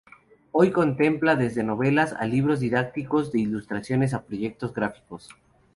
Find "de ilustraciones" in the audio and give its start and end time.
3.31-4.15